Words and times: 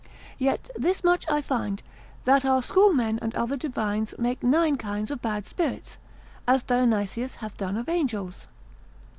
Yet 0.39 0.71
thus 0.75 1.03
much 1.03 1.27
I 1.29 1.43
find, 1.43 1.83
that 2.25 2.43
our 2.43 2.63
schoolmen 2.63 3.19
and 3.21 3.35
other 3.35 3.55
divines 3.55 4.15
make 4.17 4.41
nine 4.41 4.75
kinds 4.77 5.11
of 5.11 5.21
bad 5.21 5.45
spirits, 5.45 5.99
as 6.47 6.63
Dionysius 6.63 7.35
hath 7.35 7.55
done 7.55 7.77
of 7.77 7.87
angels. 7.87 8.47